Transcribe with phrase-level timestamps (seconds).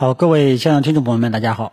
[0.00, 1.72] 好，各位现场听众朋友们，大家好，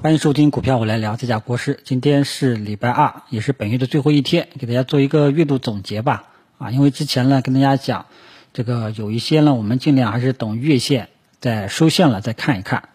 [0.00, 1.80] 欢迎收听股票我来聊，这家国师。
[1.84, 6.24] 今天是礼拜二，也是本月的最后一天，给大家做一个月度总结吧。
[6.56, 8.06] 啊，因为之前呢跟大家讲，
[8.54, 11.10] 这个有一些呢，我们尽量还是等月线
[11.40, 12.88] 再收线了再看一看。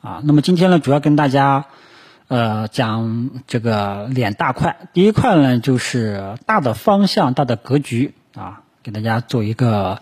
[0.00, 1.64] 啊，那么今天呢，主要跟大家
[2.28, 4.88] 呃讲这个两大块。
[4.92, 10.00] 第一块呢，就是大的方向、大的格局啊，给大家做一个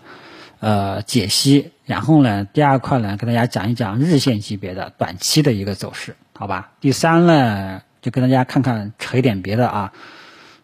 [0.59, 1.71] 呃解析。
[1.85, 6.71] 然后呢，第二块呢，跟大家讲一讲日线级别的短期的一个走势，好吧？
[6.79, 9.93] 第三呢，就跟大家看看扯一点别的啊。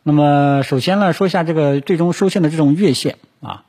[0.03, 3.63] 那么首先呢，说一下这个最终收线的这种月线啊。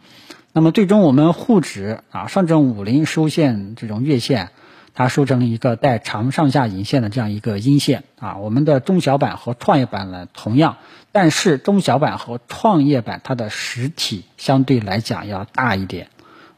[0.52, 4.50] 那么最终我们沪指啊，上证五零收线这种月线，
[4.92, 8.36] 它收成了一个带长上下影线的这样一个阴线啊。
[8.36, 10.76] 我们的中小板和创业板呢，同样，
[11.12, 16.08] 但是中小板和创业板它的实体相对来讲要大一点。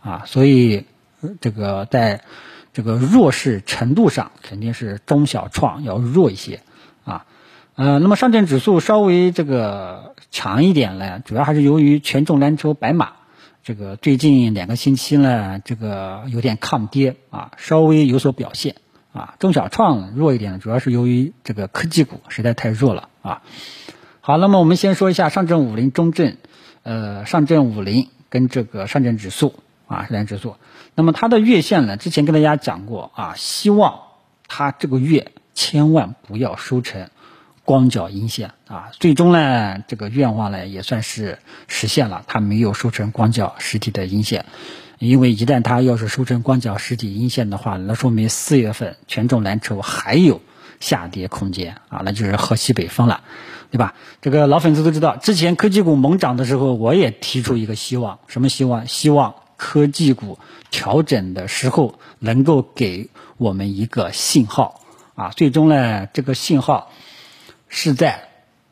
[0.01, 0.87] 啊，所以
[1.41, 2.23] 这个在
[2.73, 6.61] 这个弱势程度上，肯定是中小创要弱一些
[7.05, 7.27] 啊。
[7.75, 13.13] 呃，那么上证指数稍微这个强一点呢，主要还是由于权重蓝筹白马
[13.63, 18.77] 这个最近两个星期呢，这个有点抗跌啊，稍微有所表现
[19.13, 19.35] 啊。
[19.39, 23.43] 中小创弱一点，主要是由于这个科技股实在太弱了啊。
[24.21, 26.37] 好，那么我们先说一下上证五零、中证，
[26.83, 29.55] 呃，上证五零跟这个上证指数。
[29.89, 30.55] 啊，上证指数，
[30.95, 31.97] 那么它的月线呢？
[31.97, 34.01] 之前跟大家讲过啊，希望
[34.47, 37.09] 它这个月千万不要收成
[37.65, 38.91] 光脚阴线啊。
[39.01, 44.45] 最终呢，这个愿望呢也算是实现了，它没有收成光脚实体的阴线。
[44.99, 50.41] 因为一旦它要是收成光脚实体阴线的话，那说明四月份权重蓝筹还有
[50.81, 53.23] 下跌空间啊，那就是喝西北风了，
[53.71, 53.95] 对吧？
[54.21, 58.87] 这个老粉丝都知道，之前科技股猛涨的时候，我也提出一个希望，什么希望？
[58.87, 59.37] 希望。
[59.59, 60.39] 科技股
[60.71, 64.81] 调整的时候，能够给我们一个信号
[65.15, 65.31] 啊！
[65.31, 66.93] 最终呢，这个信号
[67.69, 68.29] 是在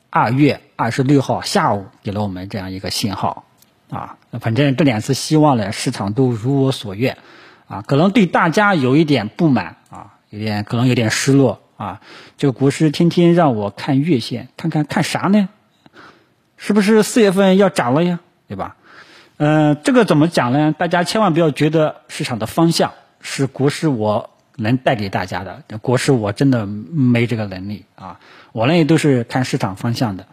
[0.09, 3.45] 二月二十六号下午给了我们这样一个信号
[3.91, 4.17] 啊！
[4.41, 7.19] 反正这两次希望呢，市场都如我所愿
[7.67, 7.83] 啊！
[7.83, 12.01] 可能对大家有一点不满啊，有点可能有点失落啊！
[12.39, 15.49] 这个股市天天让我看月线，看看看啥呢？
[16.57, 18.21] 是不是四月份要涨了呀？
[18.49, 18.77] 对吧？
[19.39, 20.73] 嗯，这个怎么讲呢？
[20.73, 28.19] 大家千万不要觉得市场的方向是国师我能带给大家的，国师我真的没这个能力啊！
[28.53, 30.27] 我呢都是看市场方向的，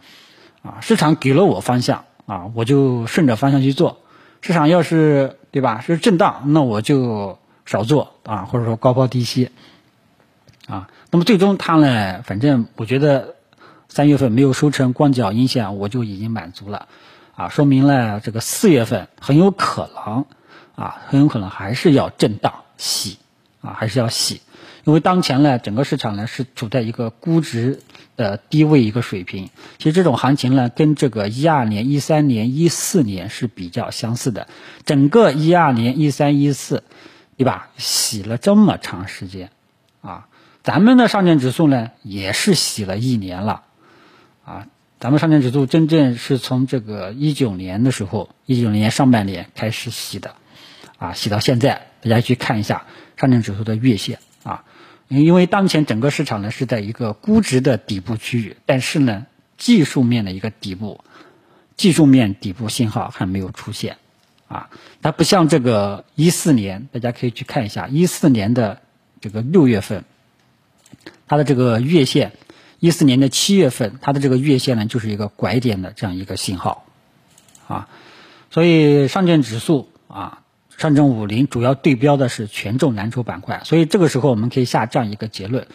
[0.62, 3.98] 啊，市场给了我方向啊，我就顺着方向去做。
[4.40, 9.50] 市场要是对吧是震荡，那我就少做啊，或者说高抛低吸
[10.66, 10.88] 啊。
[11.10, 13.34] 那么最终它呢，反正我觉得
[13.90, 16.88] 三月份没有收成光脚阴线，我就已经满足了。
[17.36, 20.24] 啊，说明了这个四月份很有可能，
[20.76, 23.18] 啊，很有可能还是要震荡洗，
[23.60, 24.40] 啊，还是要洗，
[24.84, 27.80] 因为当前呢，整个市场呢是处在一个估值
[28.16, 29.50] 的低位一个水平。
[29.78, 34.46] 其实这种行情呢，跟这个一二年、一三年、一四年是比较相似的。
[34.84, 36.84] 整个一二年、一三、一四，
[37.36, 37.70] 对吧？
[37.76, 39.50] 洗了这么长时间，
[40.02, 40.28] 啊，
[40.62, 43.64] 咱们的上证指数呢，也是洗了一年了，
[45.00, 50.34] 咱们上证指数真正是从这个一九年的时候，一九年上半年开始洗的，
[50.96, 52.86] 啊，洗到现在，大家去看一下
[53.18, 54.64] 上证指数的月线啊，
[55.08, 59.26] 因为当前整个市场呢是在一个估值的底部区域，但是呢，
[59.58, 61.04] 技术面的一个底部，
[61.76, 63.98] 技术面底部信号还没有出现，
[64.48, 64.70] 啊，
[65.02, 68.80] 它不像这个一四年，大家可以去看一下一四年的
[69.20, 70.04] 这个六月份，
[71.26, 72.32] 它的这个月线。
[72.84, 76.84] 一四年的七月份，它的这个月线呢，就是一个拐点的这样一个信号，
[77.66, 77.88] 啊，
[78.50, 80.42] 所以上证指数啊，
[80.76, 85.66] 上证五零主要对标的是权重蓝筹板块，所以这个时候我们可以下这样一个结论：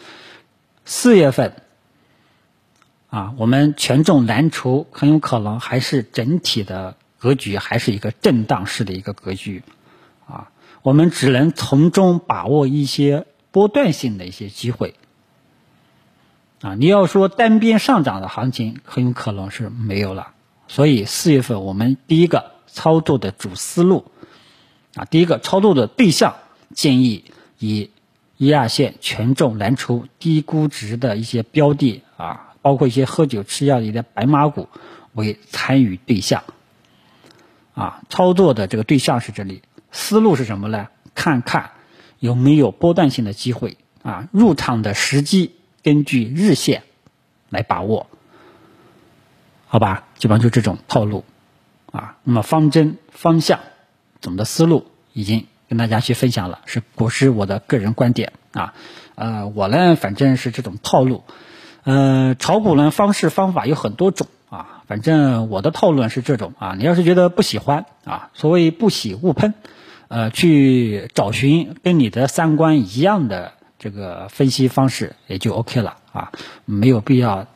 [0.84, 1.54] 四月份
[3.08, 9.64] 啊，我们权重蓝筹很有可能还是整体的格局还是一个震荡式的一个格局，
[10.28, 14.94] 啊，我们只能从中把握一些波段性的一些机会。
[16.62, 20.32] 啊，你要说单边上涨的行情，很有可能是没有了。
[20.68, 24.04] 所以四月份我们第一个操作的主思路，
[24.94, 26.36] 啊，第一个操作的对象
[26.74, 27.24] 建议
[27.58, 27.90] 以
[28.36, 34.68] 一二线权重蓝筹低估值的一些标的啊，包括一些喝酒吃药的白马股
[35.14, 36.44] 为参与对象。
[37.74, 40.88] 啊，操作的这个对象是这里，思路是什么呢？
[41.14, 41.70] 看看
[42.18, 45.54] 有没有波段性的机会啊，入场的时机。
[45.82, 46.82] 根据日线
[47.48, 48.06] 来把握，
[49.66, 51.24] 好吧，基本上就这种套路
[51.90, 52.16] 啊。
[52.24, 53.60] 那么方针方向
[54.20, 58.74] 总的思路已经跟大家去分享了，是国师我的个人观点啊。
[59.14, 61.24] 呃，我呢反正是这种套路，
[61.84, 66.74] 呃，炒股呢方式方法有很多种啊，反正我的套路是这种啊。
[66.76, 69.54] 你要是觉得不喜欢啊，所谓不喜勿喷，
[70.08, 76.30] 呃，去找寻跟你的三观一样的这个分析方式也就 OK 了啊，
[76.66, 77.46] 没有必要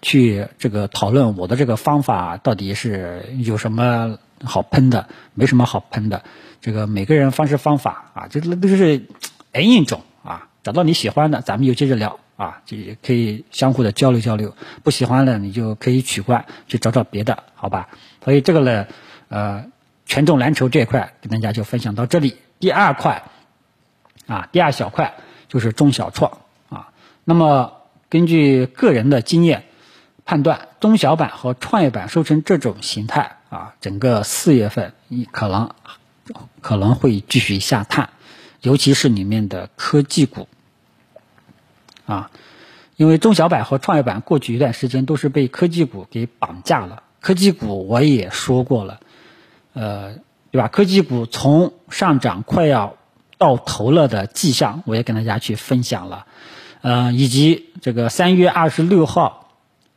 [0.00, 6.24] 去这个讨论我的这个方法到底是有什么好喷的，没什么好喷的。
[6.60, 9.06] 这个每个人方式方法啊，这都是
[9.52, 10.48] N 种啊。
[10.62, 14.56] 找到你喜欢的，咱们就接着聊啊，就可以相互的交流交流。
[14.82, 17.90] 不喜欢的，你就可以取关，去找找别的，好吧？
[18.24, 18.86] 所以这个呢，
[19.28, 19.66] 呃，
[20.06, 22.38] 权重蓝筹这一块跟大家就分享到这里。
[22.58, 23.24] 第二块
[24.26, 25.14] 啊，第二小块
[25.54, 26.88] 就是中小创啊。
[27.22, 27.74] 那么
[28.08, 29.66] 根据个人的经验
[30.24, 34.92] 判断，中小板和创业板收成这种形态啊，整个四月份
[35.30, 35.70] 可能
[36.60, 38.10] 可能会继续下探，
[38.62, 40.48] 尤其是里面的科技股。
[42.06, 42.30] 啊，
[42.96, 47.04] 因为中小板和创业板过去一段时间都是被科技股给绑架了。
[47.20, 49.00] 科技股我也说过了，
[49.72, 50.16] 呃，
[50.50, 50.68] 对吧？
[50.68, 52.96] 科技股从上涨快要
[53.38, 56.26] 到头了的迹象，我也跟大家去分享了，
[56.82, 59.50] 呃，以及这个三月二十六号，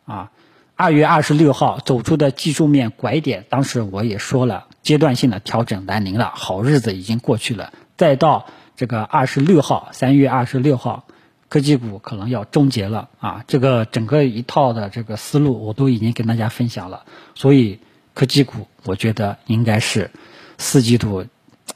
[0.06, 0.32] 啊，
[0.76, 7.74] 二月二十六号走出的技术面拐点，当时我也说了，阶段性的调整来临了，好日子已经过去了。
[7.96, 11.06] 再到这个二十六号，三月二十六号。
[11.50, 13.46] 科技股可能要终结了啊！
[13.48, 17.06] 这个整个一套的这个思路我都已经跟大家分享了，
[17.36, 17.80] 所以
[18.14, 20.12] 科技股我觉得应该是
[20.58, 21.26] 四季度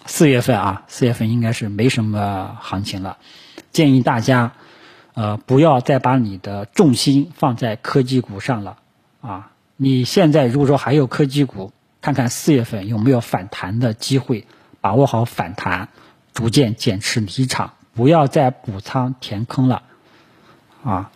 [0.05, 3.17] 四月份啊，四月份应该是没什么行情了。
[3.71, 4.53] 建议大家
[5.13, 8.77] 呃不要再把你的重心放在科技股上了
[9.21, 9.51] 啊！
[9.77, 11.71] 你现在如果说还有科技股，
[12.01, 14.45] 看看四月份有没有反弹的机会，
[14.79, 15.89] 把握好反弹，
[16.33, 17.73] 逐渐减持离场。
[17.93, 19.83] 不要再补仓填坑了，
[20.83, 21.11] 啊，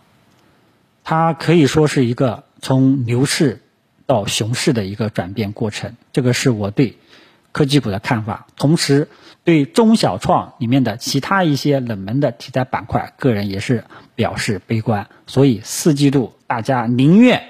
[1.03, 3.61] 它可以说是一个从牛市
[4.05, 6.97] 到熊市的一个转变过程，这个是我对
[7.55, 8.47] 科技股的看法。
[8.57, 9.07] 同时，
[9.45, 15.07] 对中小创里面的其他一些冷门的题材板块，个人也是表示悲观。
[15.25, 17.43] 所以四季度大家宁愿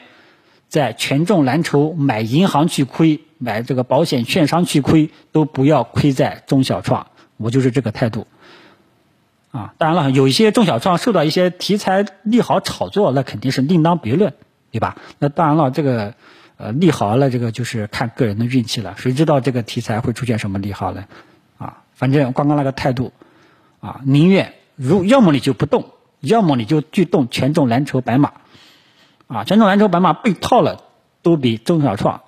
[0.69, 7.07] 在权重蓝筹买银行去亏，买这个保险券商去亏，都不要亏在中小创。
[7.37, 8.27] 我就是这个态度。
[9.49, 14.33] 啊，当然了，有一些中小创受到一些题材利好炒作，那肯定是另当别论，
[14.69, 14.97] 对吧？
[15.17, 16.13] 那当然了，这个
[16.57, 18.95] 呃利好了，这个就是看个人的运气了。
[18.97, 21.05] 谁知道这个题材会出现什么利好呢？
[21.57, 23.13] 啊，反正刚刚那个态度，
[23.79, 28.33] 啊，宁愿如要么你就不动，要么你就去动权重蓝筹白马，
[29.27, 30.83] 啊，权重蓝筹白马被套了，
[31.21, 32.21] 都比中小创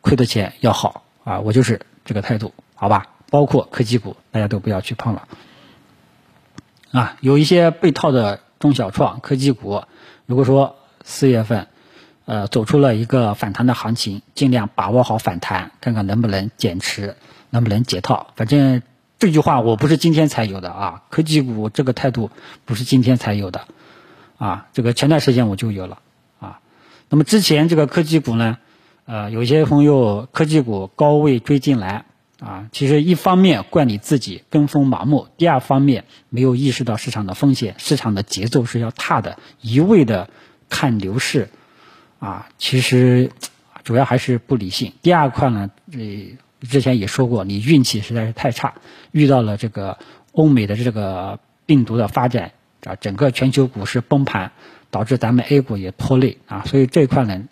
[0.00, 1.40] 亏的钱要好啊！
[1.40, 3.06] 我就是这个态度，好吧？
[3.30, 5.26] 包括科技股，大家都不要去碰了。
[6.92, 9.82] 啊，有一些被套的中小创科技股，
[10.26, 11.66] 如果说四月份，
[12.24, 17.16] 呃，走出了一个反弹的行情，尽量把握好反弹，看看能不能减持，
[17.50, 18.28] 能不能解套。
[18.36, 18.82] 反正
[19.18, 22.30] 这句话我不是今天才有的啊，科技股这个态度
[22.64, 23.66] 不是今天才有的，
[24.38, 25.98] 啊，这个前段时间我就有了
[26.40, 26.60] 啊。
[27.08, 28.58] 那么之前这个科技股呢，
[29.06, 32.04] 呃，有些朋友科技股高位追进来。
[32.40, 40.28] 啊，其实一方面怪你自己跟风盲目，第二方面没有意识到市场的风险，市场的节奏是要踏的，一味的
[40.68, 41.48] 看牛市，
[42.18, 43.30] 啊，其实
[43.82, 44.92] 主要还是不理性。
[45.02, 48.74] 第二块呢，这之前也说过，你运气实在是太差，
[49.12, 49.98] 遇到了这个
[50.32, 52.52] 欧美的这个病毒的发展，
[52.84, 54.52] 啊，整个全球股市崩盘，
[54.90, 57.44] 导致咱们 A 股也拖累啊，所以这一块呢。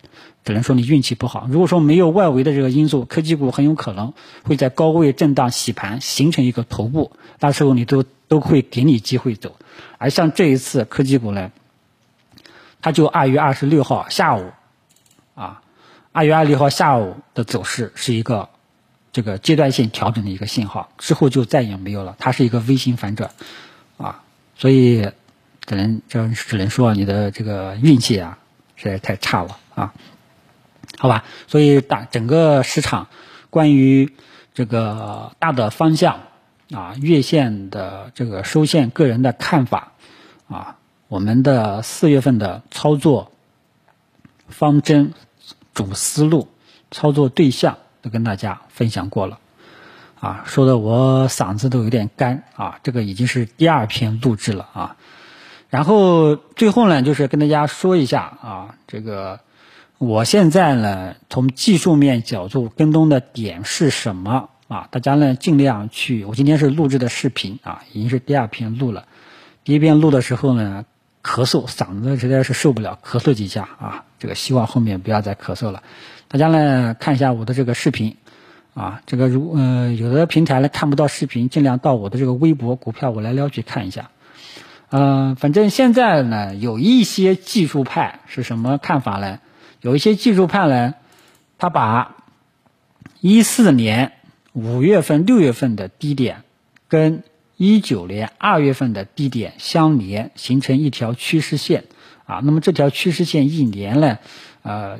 [0.45, 1.47] 只能说你运气不好。
[1.49, 9.55] 如果说没有外围的这个因素，科技股很有可能会在高位震荡洗盘，形成一个头部，那时候你都都会给你机会走。
[9.97, 11.53] 而像这一次科技股呢，
[12.83, 14.51] 它就二月二十六号下午，
[15.35, 15.61] 啊，
[16.11, 18.49] 二月二十六号下午的走势是一个
[19.13, 23.31] 这个阶段性调整的一个信号，之后就再也没有了，它是一个 V 型反转，
[23.97, 24.21] 啊，
[24.57, 25.09] 所以
[25.65, 28.37] 只能这只能说你的这个运气啊
[28.75, 29.93] 实在太差了啊。
[30.99, 33.07] 好吧，所以大整个市场
[33.49, 34.13] 关于
[34.53, 36.19] 这个大的方向
[36.73, 39.93] 啊，月线的这个收线，个人的看法
[40.49, 40.77] 啊，
[41.13, 43.31] 我们的四月份的操作
[44.47, 45.13] 方针、
[45.75, 46.47] 主思路、
[46.89, 49.37] 操作对象都跟大家分享过了
[50.19, 54.97] 啊，说的我嗓子都有点干啊，这个已经是第二篇录制了啊，
[55.69, 59.39] 然后最后呢，就是跟大家说一下啊，这个。
[59.99, 66.25] 我现在呢，从技术面角度跟踪的点是什么啊，大家呢尽量去。
[66.25, 69.05] 我今天是录制的视频啊，已经是第二篇录了。
[69.63, 70.83] 第一遍录的时候呢，
[71.23, 74.03] 咳嗽，嗓子实在是受不了，咳嗽几下啊。
[74.19, 75.81] 这个希望后面不要再咳嗽了。
[76.27, 78.17] 大家呢看一下我的这个视频
[78.73, 84.09] 啊，这个如呃有的平台呢看不到视频，尽量到我的这个微博股票我来撩去看一下。
[84.89, 89.39] 嗯，反正现在呢有一些技术派是什么看法呢？
[89.81, 90.93] 有一些技术派呢，
[91.57, 92.15] 他把
[93.19, 94.13] 一四年
[94.53, 96.43] 五月份、六月份的低点
[96.87, 97.23] 跟
[97.55, 101.85] 一九年二月份的低点相连，形成一条趋势线，
[102.25, 104.17] 啊，那么这条趋势线一年呢，
[104.63, 104.99] 呃，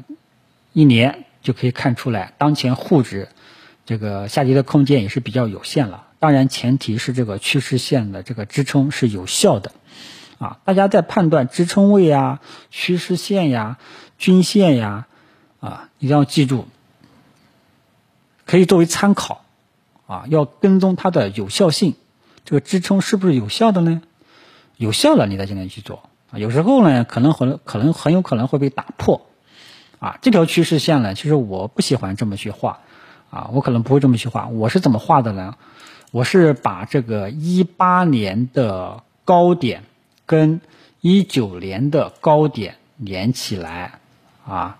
[0.72, 3.29] 一年就可以看出来，当前沪指
[3.86, 6.07] 这个下跌的空间也是比较有限了。
[6.19, 9.72] 当然，前提是这个趋势线的这个支撑是有效的，
[10.38, 13.77] 啊，大家在判断支撑位呀、趋势线呀、
[14.17, 15.07] 均线呀，
[15.60, 16.67] 啊，一定要记住，
[18.45, 19.43] 可以作为参考，
[20.05, 21.95] 啊，要跟踪它的有效性。
[22.45, 24.01] 这个支撑是不是有效的呢？
[24.75, 26.39] 有效了，你再进来去做啊。
[26.39, 29.27] 有时候呢，可能很可能很有可能会被打破
[30.00, 30.17] 啊。
[30.21, 32.79] 这条趋势线呢，其实我不喜欢这么去画
[33.29, 34.47] 啊，我可能不会这么去画。
[34.47, 35.55] 我是怎么画的呢？
[36.12, 39.83] 我是把这个一八年的高点
[40.25, 40.59] 跟
[41.00, 44.00] 一九年的高点连起来
[44.45, 44.79] 啊，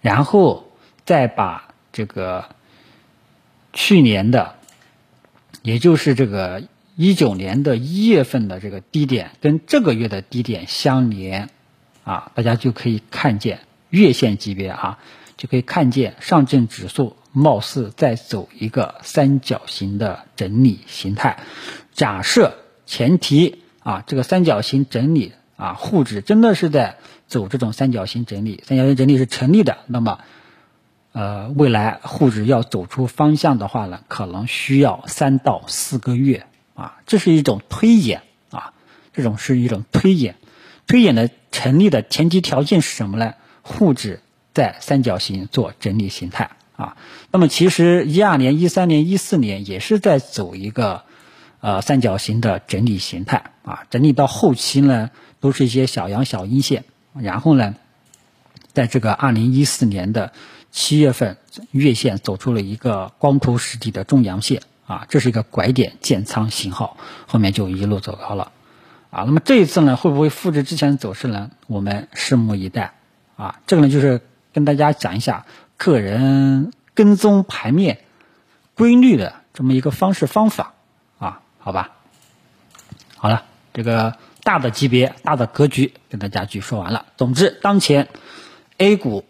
[0.00, 0.68] 然后
[1.04, 2.46] 再把这个
[3.72, 4.54] 去年的，
[5.62, 6.62] 也就是这个。
[7.02, 11.50] 一九年的一月份的这个低点跟这个月的低点相连，
[12.04, 13.58] 啊，大家就可以看见
[13.90, 15.00] 月线级别啊，
[15.36, 21.40] 就可以看见上证指数貌似在走一个三角形的整理形态。
[21.92, 22.54] 假设
[22.86, 30.20] 前提啊，这个三角形整理啊，沪指真的是在走这种三角形整理，三角形整理是成立的，那么，
[31.10, 36.46] 呃，未来沪指要走出方向的话呢，可能需要三到四个月。
[36.74, 38.72] 啊，这是一种推演啊，
[39.12, 40.36] 这种是一种推演，
[40.86, 43.34] 推演的成立的前提条件是什么呢？
[43.62, 44.20] 沪指
[44.54, 46.96] 在三角形做整理形态啊。
[47.30, 51.04] 那么其实一二年、一三年、一四年也是在走一个
[51.60, 53.84] 呃三角形的整理形态啊。
[53.90, 55.10] 整理到后期呢，
[55.40, 57.74] 都是一些小阳小阴线，然后呢，
[58.72, 60.32] 在这个二零一四年的
[60.70, 61.36] 七月份，
[61.70, 64.62] 月线走出了一个光头实体的中阳线。
[64.86, 66.96] 啊，这是一个拐点建仓信号，
[67.26, 68.52] 后面就一路走高了，
[69.10, 71.50] 啊，那么这一次呢，会不会复制之前的走势呢？
[71.66, 72.94] 我们拭目以待，
[73.36, 74.20] 啊，这个呢就是
[74.52, 75.46] 跟大家讲一下
[75.76, 78.00] 个人跟踪盘面
[78.74, 80.74] 规律的这么一个方式方法，
[81.18, 81.92] 啊，好吧，
[83.16, 87.06] 好了，这个大的级别、大的格局跟大家去说完了。
[87.16, 88.08] 总之，当前
[88.78, 89.24] A 股。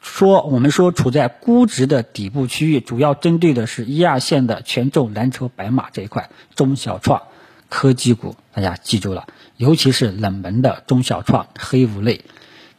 [0.00, 7.22] 说我们说处在估值的底部区域，主要针对的是一二线的权重蓝筹白马这一块，中小创
[7.68, 9.26] 科技股，大家记住了，
[9.56, 12.24] 尤其是冷门的中小创黑五类，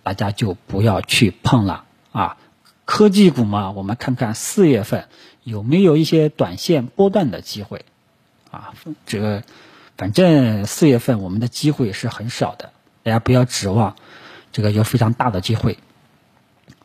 [0.03, 2.37] 大家就不要去碰了啊。
[2.85, 5.07] 科技股嘛，我们看看四月份
[5.43, 7.85] 有没有一些短线波段的机会
[8.49, 8.73] 啊。
[9.05, 9.43] 这个
[9.95, 12.73] 反正四月份我们的机会是很少的，
[13.03, 13.95] 大家不要指望
[14.51, 15.77] 这个有非常大的机会。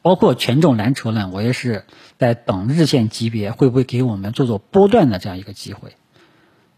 [0.06, 1.84] 包括权重蓝筹呢，我也是
[2.16, 5.96] 在等日线级别会不会给我们做做波段的这样一个机会，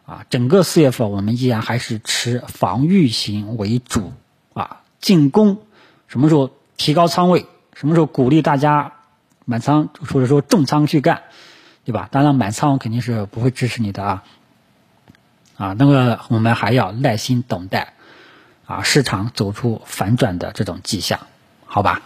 [0.06, 4.14] 啊，整个四月份我们依然还是持防御型为主，
[4.54, 5.58] 啊，进攻
[6.06, 7.44] 什么时候提高仓位，
[7.74, 8.94] 什么时候鼓励大家
[9.44, 11.24] 满仓或者说重仓去干，
[11.84, 12.08] 对吧？
[12.10, 14.24] 当然满仓肯定是不会支持你的啊，
[15.58, 17.92] 啊，那么我们还要耐心等待，
[18.64, 21.20] 啊，市场走出反转的这种迹象，
[21.66, 22.00] 好吧？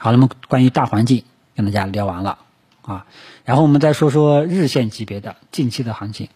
[0.00, 1.24] 好，那么关于大环境
[1.56, 2.38] 跟大家聊完了
[2.82, 3.06] 啊，
[3.44, 6.28] 然后我们再说说日线级别的近期的行情。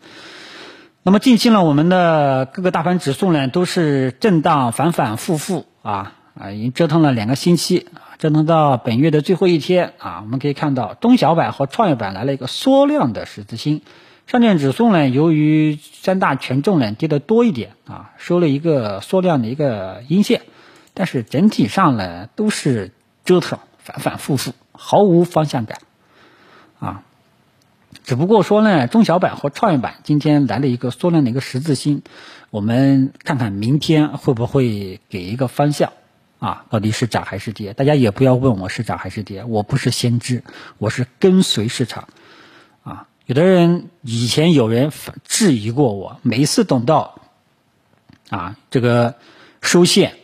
[1.04, 7.86] 那么近期呢，我们的各个大盘指数呢都是震荡反反复复啊啊，已经折腾了两个星期，
[8.18, 13.80] 折腾到本月的最后一天啊，我们可以看到中小板和创业板来了一个缩量的十字星，
[14.26, 20.42] 上证指数呢由于三大权重呢跌得多一点啊，收了一个缩量的一个阴线，
[20.94, 22.90] 但是整体上呢都是。
[23.24, 25.78] 折腾反反复复，毫无方向感，
[26.78, 27.02] 啊！
[28.04, 32.02] 只不过说呢，中小板和创业板今天来了一个缩量的一个十字星，
[32.50, 35.92] 我们看看明天会不会给一个方向
[36.40, 36.64] 啊？
[36.70, 37.74] 到底是涨还是跌？
[37.74, 40.42] 大家也不要问我是涨还是跌，我不是先知，
[40.78, 42.08] 我是跟随市场
[42.82, 43.06] 啊。
[43.26, 44.90] 有的人以前有人
[45.24, 47.20] 质疑过我，每一次等到
[48.30, 49.14] 啊这个
[49.60, 50.16] 收线。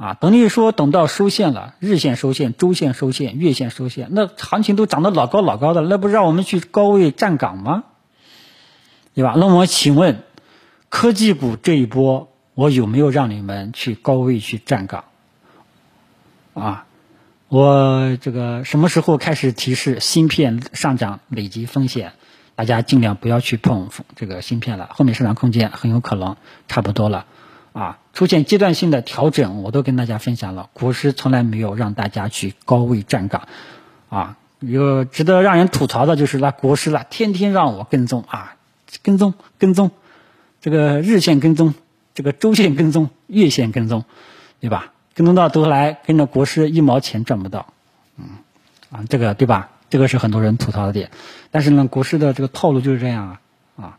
[0.00, 7.84] 啊，等你说等到收线了，日线收线、周线收线、月线收线，那行情都涨得老高老高的，那不让我们去高位站岗吗？
[9.14, 9.34] 对吧？
[9.36, 10.22] 那么请问，
[10.88, 15.04] 科技股这一波，我有没有让你们去高位去站岗？
[16.54, 16.86] 啊，
[17.48, 22.14] 我这个什么时候开始提示芯片上涨累积风险？
[22.54, 26.36] 大家尽量不要去碰这个芯片了，后面市场空间很有可能
[26.68, 27.26] 差不多了。
[27.72, 30.68] 啊，出现阶段性的调整，我都跟大家分享了。
[30.72, 33.48] 股市从来没有让大家去高位站岗，
[34.08, 38.56] 啊，有值得让人吐槽的就是那国师了，天天让我跟踪啊，
[39.02, 39.90] 跟踪跟踪，
[40.60, 41.74] 这个日线跟踪，
[42.14, 44.04] 这个周线跟踪，月线跟踪，
[44.60, 44.92] 对吧？
[45.14, 47.72] 跟踪到头来跟着国师一毛钱赚不到，
[48.16, 48.24] 嗯，
[48.90, 49.70] 啊，这个对吧？
[49.90, 51.10] 这个是很多人吐槽的点，
[51.50, 53.40] 但是呢，国师的这个套路就是这样啊
[53.76, 53.98] 啊。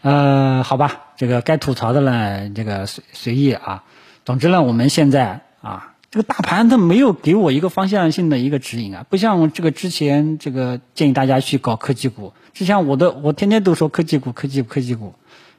[0.00, 3.84] 呃，好吧，这个该吐槽的呢，这个随随意啊。
[4.24, 15.14] 总之呢，我们现在啊，这个大盘它没有给我一个方向性的一个指引啊，不像这个之前这个建议大家去搞科技股，之前我的我天天都说科技股、科技、科技股。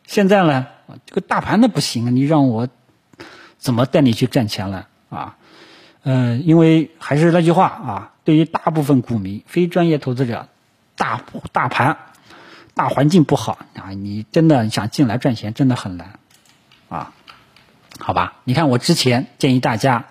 [0.05, 0.67] 现在呢，
[1.05, 2.67] 这个大盘的不行，你让我
[3.57, 5.37] 怎么带你去赚钱了啊？
[6.03, 10.49] 嗯，因为还是那句话啊，对于大部分股民、非专业投资者，
[10.97, 11.21] 大
[11.53, 11.97] 大盘。
[12.75, 16.19] 大环境不好啊，你真的想进来赚钱真的很难，
[16.89, 17.13] 啊，
[17.99, 18.33] 好吧？
[18.45, 20.05] 你看我之前建议大家，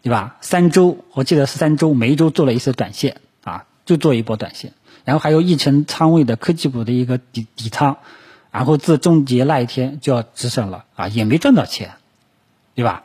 [0.00, 0.36] 对吧？
[0.40, 4.72] 三周，我记得是三周，每一周做了一次短线啊，就做一波短线，
[5.04, 7.98] 然后还有一成仓位的科技股的一个底底仓，
[8.50, 11.92] 然后自终结那一天就要止损了啊，也没赚到钱，
[12.74, 13.04] 对吧？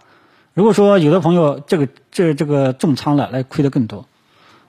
[0.54, 4.08] 如果说有的朋友这个这这个重仓了，那亏的更多，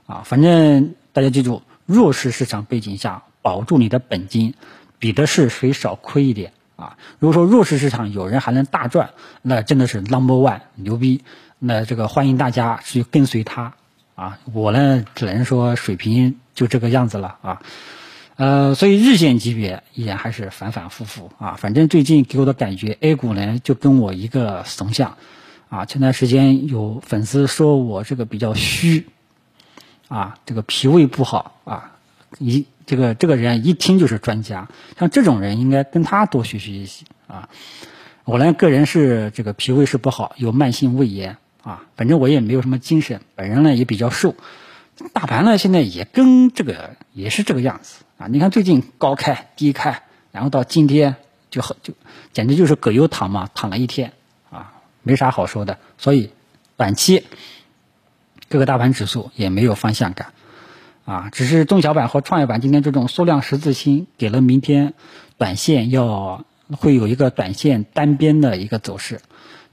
[0.07, 3.23] 啊，反正大家记住，弱势市场背景下。
[3.45, 4.55] 保住你的本金，
[4.99, 6.97] 比的是谁少亏一点啊！
[7.19, 9.11] 如果说弱势市场有人还能大赚，
[9.43, 11.23] 那真的是 number one 牛逼。
[11.59, 13.75] 那这个欢迎大家去跟随他
[14.15, 14.39] 啊！
[14.55, 17.63] 我呢，只能说水平就这个样子了啊。
[18.37, 21.57] 呃，所以日线级别依然还是反反复复啊。
[21.59, 25.19] 反正最近给我的感觉，A 股呢就跟我一个怂相
[25.69, 25.85] 啊。
[25.85, 29.07] 前段时间有粉丝说我这个比较虚
[30.09, 31.93] 啊，这个脾胃不好啊，
[32.39, 32.65] 一。
[32.87, 34.69] 这个这个人一听就是专家，
[34.99, 37.49] 像这种人应该跟他多学习学习啊！
[38.25, 44.35] 我呢个人是这个脾胃是不好，有慢性胃炎啊，反正我也没有什么精神，本人呢也比较瘦，
[45.13, 48.27] 大盘呢现在也跟这个也是这个样子啊！
[48.29, 51.17] 你看最近高开低开，然后到今天
[51.51, 51.95] 就很就
[52.33, 54.13] 简直就是葛优躺嘛，躺了一天
[54.51, 55.79] 啊，没啥好说的。
[55.97, 56.31] 所以
[56.77, 57.25] 短期
[58.51, 60.34] 各个大盘指数也没有方向感。
[61.05, 64.95] 啊，只是中小板和创业板今天这种缩量十字星给了明天
[65.37, 66.45] 短线要
[66.79, 69.21] 会有一个短线单边的一个走势，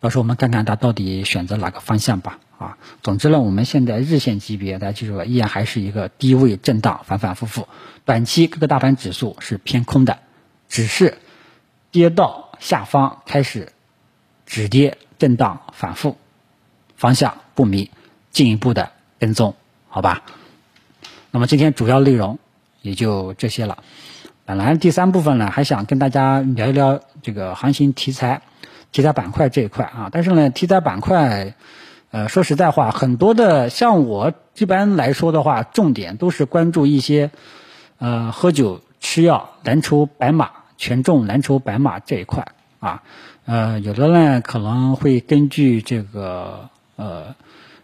[0.01, 2.39] 到时候我们看看它到底选择哪个方向吧。
[2.57, 7.67] 啊，总之呢，我们现在日线级别大家记住了，依然还是一个低位震荡，反反复复。
[8.05, 10.19] 短期各个大盘指数是偏空的，
[10.69, 11.17] 只是
[11.89, 13.71] 跌到下方开始
[14.45, 16.17] 止跌震荡反复，
[16.95, 17.89] 方向不明，
[18.29, 19.55] 进一步的跟踪，
[19.87, 20.21] 好吧？
[21.33, 22.37] 那么今天主要内容
[22.81, 23.77] 也就这些了。
[24.45, 28.41] 本来第三部分呢，还想跟大家聊一聊这个行情题材、
[28.91, 30.09] 题材板块这一块啊。
[30.11, 31.55] 但是呢，题材板块，
[32.11, 37.31] 呃，说实在话，很多的像我一般来说的话，重点都是关注一些，
[37.99, 42.45] 呃，喝酒、吃药、蓝筹白马、权重蓝筹白马这一块
[42.81, 43.03] 啊。
[43.45, 46.67] 呃，有的呢可能会根据这个
[46.97, 47.35] 呃。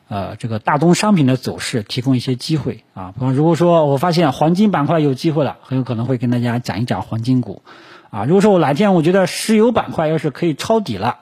[0.09, 3.11] 呃，这个大宗商品的走势提供一些机会啊。
[3.13, 7.61] 比方，如果说我发现黄金板块有机会了，很有可能会跟大家讲一讲黄金股
[8.09, 8.23] 啊。
[8.23, 11.17] 如果说我哪天我觉得石油板块要是可以抄底了，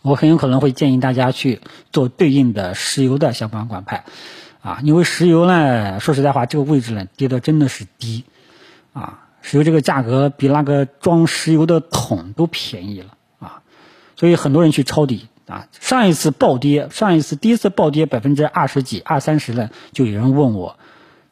[0.00, 1.60] 我很有可能会建议大家去
[1.92, 4.04] 做对应的石油的相关板块
[4.62, 4.78] 啊。
[4.82, 8.24] 因为石油呢，说实在话，这个位置呢跌的真的是低
[8.94, 13.08] 啊，石油这个价格比那个装石油的桶都便宜了
[13.38, 13.60] 啊，
[14.16, 15.28] 所以很多人去抄底。
[15.46, 20.76] 啊，上一次暴跌，上一次第一次暴跌百分之二十几、二三十呢，就有人问我，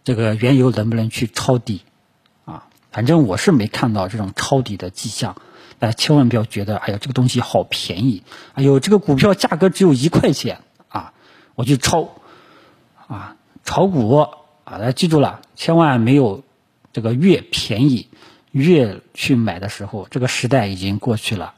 [0.04, 1.82] 这个原油能不能去抄底？
[2.44, 5.36] 啊，反正我是没看到这种抄底的迹象。
[5.80, 8.22] 大家千万不要觉得，哎呀，这个东西好便宜，
[8.54, 11.12] 哎呦，这个股票价格只有一块钱啊，
[11.56, 12.10] 我去抄，
[13.08, 14.30] 啊，炒股啊，
[14.64, 16.44] 大家记住了，千万没有
[16.92, 18.08] 这个越便宜
[18.52, 21.54] 越去买的时候，这个时代已经过去了。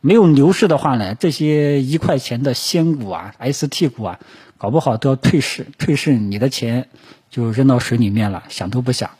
[0.00, 4.20] 没有牛市的话呢，这些一块钱的仙股啊、ST 股啊，
[4.56, 6.88] 搞不好都要退市，退市你的钱
[7.30, 9.10] 就扔到水里面了，想都不想。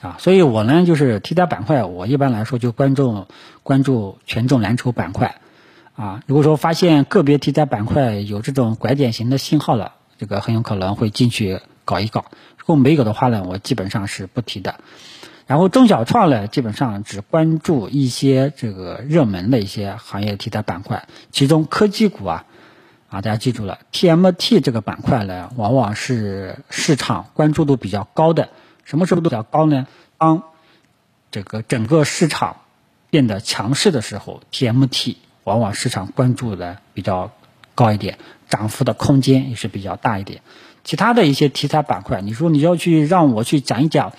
[0.00, 3.26] 啊，所以我呢就是题材板块，我一般来说就关注
[3.64, 5.40] 关注权重蓝筹板块，
[5.96, 12.26] 啊，如果说发现个别题材板块有这种拐点型的信号了，这个很有可能会进去搞一搞。
[12.56, 14.78] 如果没有的话呢，我基本上是不提的。
[15.48, 22.44] 然后中小创呢，基本上只关注一些这个热门的一些行业题材板块，其中科技股啊，
[23.08, 28.50] 啊大家记住了，TMT 这个板块呢，往往是市场关注度比较高的。
[28.84, 29.88] 什么时候都比较高呢？
[30.18, 30.44] 当
[31.32, 32.58] 这个整个市场
[33.10, 35.16] 变得强势的时候，TMT。
[35.44, 37.32] 往往市场关注的比较
[37.74, 38.18] 高一点，
[38.50, 40.42] 涨幅的空间也是比较大一点。
[40.84, 44.12] 其他的一些题材板块，你说你要去让我去讲一讲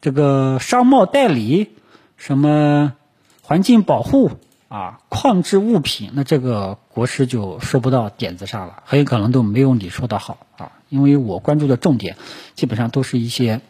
[0.00, 1.70] 这个商贸代理、
[2.16, 2.94] 什么
[3.42, 4.30] 环境保护
[4.68, 10.72] 啊、矿质物品，那这个国师就说不到点子上了，很有可能都没有你说的好啊。
[10.88, 12.16] 因为我关注的重点
[12.54, 13.60] 基本上都是一些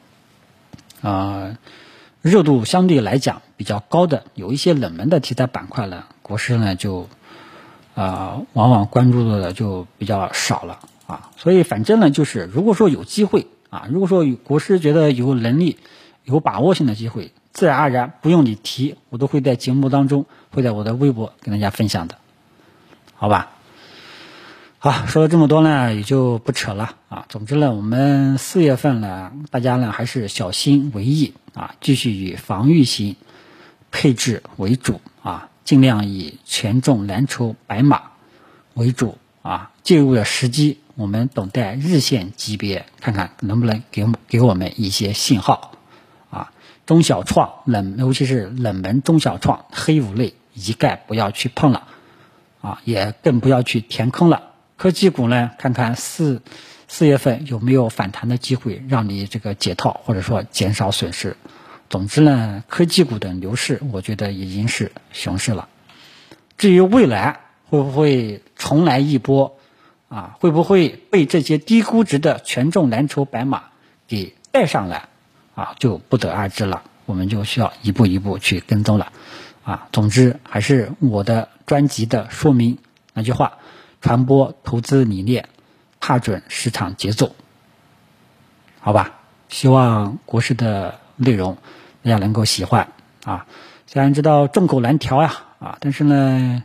[1.02, 1.56] 啊
[2.22, 6.04] 热度相对来讲比较高的，有一些冷门的题材板块呢。
[6.22, 7.08] 国师呢，就
[7.94, 15.78] 啊，往往关注的就比较少了啊，所以反正呢，就是如果说有机会啊，如果说国师觉得有能力、
[16.24, 22.18] 有把握性的机会，自然而然不用你提，我都会在节目当中，会在我的微博跟大家分享的，
[23.14, 23.50] 好吧？
[24.78, 27.26] 好，说了这么多呢，也就不扯了啊。
[27.28, 33.16] 总之呢，我们四月份呢，大家呢还是小心为宜啊，继续以防御型
[33.90, 35.48] 配置为主啊。
[35.62, 38.02] 尽量以权重蓝筹白马
[38.74, 45.72] 为主啊，介入的时机我们等待日线级别，看看能不能给给我们一些信号。
[46.90, 51.87] 中小创冷，尤其是冷门中小创、黑五类，一概不要去碰了
[52.61, 54.50] 啊，也更不要去填坑了。
[54.76, 56.42] 科技股呢，看看四
[56.88, 61.37] 四月份有没有反弹的机会，让你这个解套或者说减少损失。
[61.88, 65.68] 总之呢，科技股的牛市，我觉得已经是熊市了。
[66.59, 69.57] 至于未来会不会重来一波，
[70.09, 73.66] 啊，会不会被这些低估值的权重蓝筹白马
[74.09, 75.10] 给带上来，
[75.61, 76.83] 啊，就不得而知了。
[77.05, 79.12] 我们就需要一步一步去跟踪了，
[79.62, 82.79] 啊，总之还是我的专辑的说明
[83.12, 83.59] 那句话：
[84.01, 85.51] 传播投资理念，
[86.01, 87.35] 踏准市场节奏。
[88.81, 89.20] 好吧，
[89.51, 91.59] 希望国师的内容。
[92.03, 92.92] 大家能够喜欢
[93.25, 93.44] 啊，
[93.87, 96.62] 虽然知道众口难调呀啊，但是呢，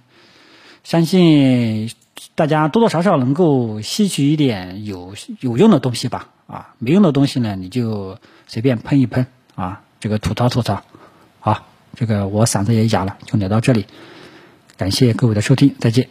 [0.86, 1.92] 相信
[2.36, 10.84] 大家多多少少能够吸取一点有有用的东西吧啊，没用的东西呢，你就随便喷一喷啊，这个吐槽吐槽。
[11.40, 13.86] 好，这个我嗓子也哑了，就聊到这里，
[14.78, 16.08] 感谢各位的收听，再见。